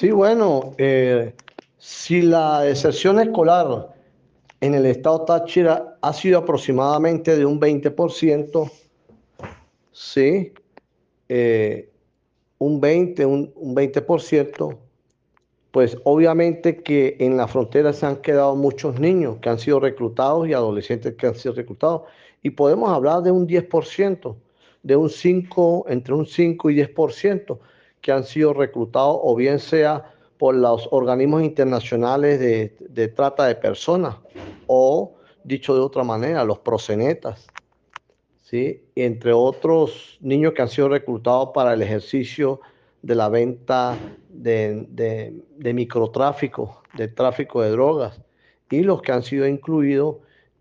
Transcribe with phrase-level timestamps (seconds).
[0.00, 1.34] Sí, bueno, eh,
[1.76, 3.94] si la deserción escolar
[4.62, 8.72] en el estado Táchira ha sido aproximadamente de un 20%,
[9.92, 10.54] sí,
[11.28, 11.90] eh,
[12.56, 14.78] un 20, un, un 20%,
[15.70, 20.48] pues obviamente que en la frontera se han quedado muchos niños que han sido reclutados
[20.48, 22.04] y adolescentes que han sido reclutados.
[22.40, 24.34] Y podemos hablar de un 10%,
[24.82, 27.58] de un 5, entre un 5 y 10%
[28.00, 33.54] que han sido reclutados o bien sea por los organismos internacionales de, de trata de
[33.54, 34.16] personas
[34.66, 37.46] o, dicho de otra manera, los prosenetas.
[38.42, 38.82] ¿sí?
[38.96, 42.60] Entre otros niños que han sido reclutados para el ejercicio
[43.02, 43.96] de la venta
[44.28, 48.20] de, microtráfico, de tráfico de drogas,
[48.70, 50.16] y los que han sido incluidos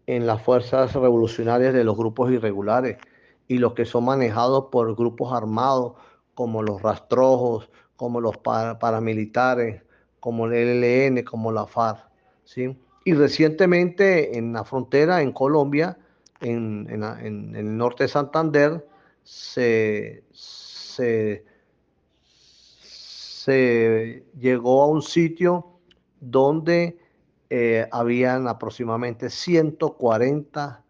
[0.07, 2.97] en las fuerzas revolucionarias de los grupos irregulares,
[3.47, 5.93] y los que son manejados por grupos armados
[6.39, 9.83] como los rastrojos, como los paramilitares,
[10.21, 11.99] como el ELN, como la FARC.
[12.45, 12.79] ¿sí?
[13.03, 15.97] Y recientemente en la frontera, en Colombia,
[16.39, 18.87] en, el norte de Santander,
[19.21, 20.23] se,
[24.39, 25.81] llegó a un sitio
[26.21, 26.99] donde
[27.49, 30.85] eh, habían aproximadamente 140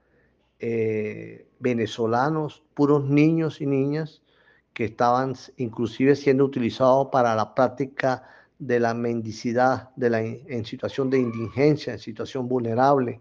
[0.59, 4.21] eh, venezolanos, puros niños y niñas,
[4.79, 8.23] que estaban inclusive siendo utilizados para la práctica
[8.57, 13.19] de la mendicidad, de la, en situación de indigencia, en situación vulnerable,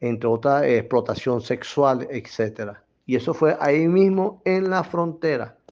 [0.00, 2.74] entre otras explotación sexual, etc.
[3.06, 5.58] Y eso fue ahí mismo en la frontera.